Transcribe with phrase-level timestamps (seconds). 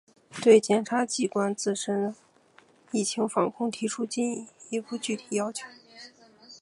[0.41, 2.15] 对检察机关自身
[2.89, 5.67] 疫情防控提出进一步具体要求